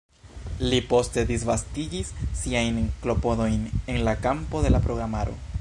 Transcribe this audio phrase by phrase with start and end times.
[0.71, 2.11] Li poste disvastigis
[2.41, 3.63] siajn klopodojn
[3.95, 5.43] en la kampo de la programaro.